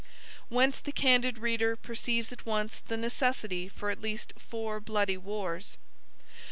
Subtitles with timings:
[0.49, 5.77] Whence the candid reader perceives at once the necessity for at least four bloody wars.